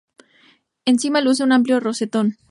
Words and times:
Encima 0.85 1.21
luce 1.21 1.43
un 1.43 1.51
amplio 1.51 1.79
rosetón. 1.79 2.37